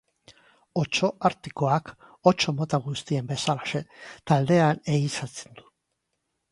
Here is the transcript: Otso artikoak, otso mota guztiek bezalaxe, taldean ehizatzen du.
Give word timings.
Otso 0.83 1.09
artikoak, 1.29 1.91
otso 2.31 2.55
mota 2.63 2.81
guztiek 2.87 3.29
bezalaxe, 3.35 3.83
taldean 4.31 4.85
ehizatzen 4.97 5.61
du. 5.61 5.71